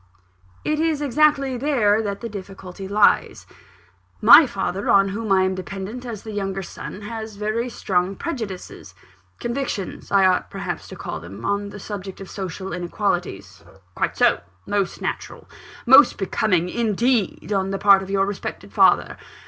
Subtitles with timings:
[0.65, 3.45] "It is exactly there that the difficulty lies.
[4.19, 8.95] My father, on whom I am dependent as the younger son, has very strong prejudices
[9.39, 14.41] convictions I ought perhaps to call them on the subject of social inequalities." "Quite so
[14.65, 15.47] most natural;
[15.85, 19.17] most becoming, indeed, on the part of your respected father.